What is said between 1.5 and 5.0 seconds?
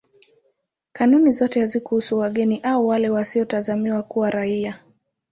hazikuhusu wageni au wale wasiotazamiwa kuwa raia.